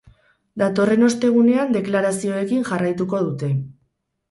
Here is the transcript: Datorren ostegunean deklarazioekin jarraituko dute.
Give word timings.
Datorren 0.61 1.07
ostegunean 1.07 1.77
deklarazioekin 1.77 2.67
jarraituko 2.73 3.23
dute. 3.31 3.55